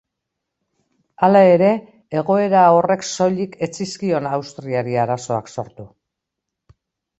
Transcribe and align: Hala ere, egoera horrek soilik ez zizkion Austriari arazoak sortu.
Hala 1.27 1.43
ere, 1.57 1.67
egoera 2.21 2.63
horrek 2.79 3.05
soilik 3.09 3.55
ez 3.69 3.71
zizkion 3.83 4.31
Austriari 4.33 4.99
arazoak 5.05 5.55
sortu. 5.59 5.89